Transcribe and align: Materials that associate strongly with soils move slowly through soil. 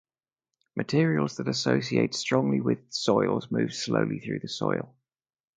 Materials 0.75 1.35
that 1.37 1.47
associate 1.47 2.15
strongly 2.15 2.59
with 2.59 2.79
soils 2.91 3.51
move 3.51 3.71
slowly 3.71 4.17
through 4.17 4.39
soil. 4.47 4.95